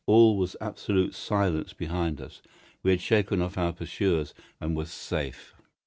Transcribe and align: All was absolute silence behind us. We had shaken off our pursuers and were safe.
All 0.07 0.35
was 0.35 0.55
absolute 0.59 1.13
silence 1.13 1.73
behind 1.73 2.21
us. 2.21 2.41
We 2.81 2.89
had 2.89 3.01
shaken 3.01 3.39
off 3.39 3.55
our 3.55 3.71
pursuers 3.71 4.33
and 4.59 4.75
were 4.75 4.85
safe. 4.85 5.53